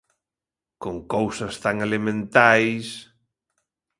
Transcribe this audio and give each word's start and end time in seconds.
Con 0.83 0.95
cousas 1.13 1.53
tan 1.63 1.75
elementais... 1.87 2.87